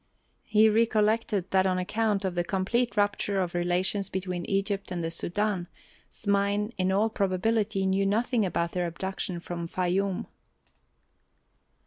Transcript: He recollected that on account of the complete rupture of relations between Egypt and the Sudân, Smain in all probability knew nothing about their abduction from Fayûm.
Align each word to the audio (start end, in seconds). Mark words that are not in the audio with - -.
He 0.47 0.67
recollected 0.67 1.51
that 1.51 1.67
on 1.67 1.77
account 1.77 2.25
of 2.25 2.33
the 2.33 2.43
complete 2.43 2.97
rupture 2.97 3.39
of 3.39 3.53
relations 3.53 4.09
between 4.09 4.47
Egypt 4.49 4.89
and 4.89 5.03
the 5.03 5.09
Sudân, 5.11 5.67
Smain 6.09 6.73
in 6.75 6.91
all 6.91 7.11
probability 7.11 7.85
knew 7.85 8.07
nothing 8.07 8.43
about 8.43 8.71
their 8.71 8.87
abduction 8.87 9.39
from 9.39 9.67
Fayûm. 9.67 10.25